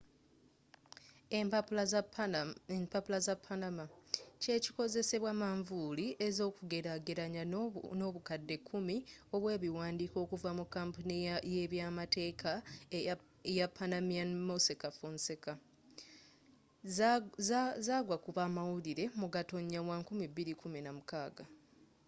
empapula 2.77 3.23
za 3.31 3.35
panama” 3.47 3.85
kyekikozesebwa 4.41 5.31
manvuuli 5.41 6.05
ez’okugelagelanya 6.27 7.43
n’obukadde 7.99 8.55
kumi 8.69 8.95
obwebiwandiiko 9.35 10.17
okuva 10.25 10.49
mu 10.57 10.65
kampuni 10.75 11.15
y’ebyamateeka 11.53 12.51
y’epanamanian 13.57 14.31
mossack 14.47 14.81
fonseca 14.97 15.53
zagwakubamawulire 17.87 19.03
mu 19.19 19.27
gatonya 19.35 19.79
wa 19.89 19.97
2016 20.01 21.43